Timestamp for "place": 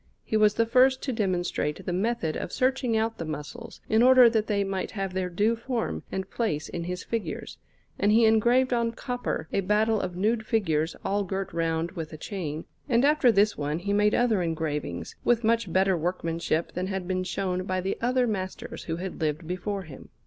6.27-6.67